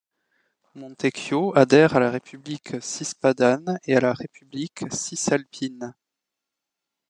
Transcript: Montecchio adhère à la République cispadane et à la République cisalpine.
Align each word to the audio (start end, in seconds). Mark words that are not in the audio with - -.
Montecchio 0.73 1.55
adhère 1.55 1.95
à 1.95 1.99
la 1.99 2.09
République 2.09 2.81
cispadane 2.81 3.77
et 3.85 3.95
à 3.95 4.01
la 4.01 4.13
République 4.13 4.81
cisalpine. 4.91 5.93